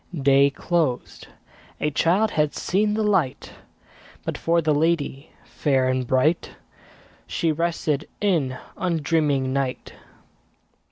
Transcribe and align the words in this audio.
Day 0.23 0.49
closed; 0.49 1.27
a 1.79 1.91
child 1.91 2.31
had 2.31 2.55
seen 2.55 2.95
the 2.95 3.03
light; 3.03 3.51
But, 4.25 4.35
for 4.35 4.59
the 4.59 4.73
lady 4.73 5.29
fair 5.45 5.87
and 5.89 6.07
bright, 6.07 6.53
She 7.27 7.51
rested 7.51 8.07
in 8.19 8.57
undreaming 8.75 9.53
night. 9.53 9.93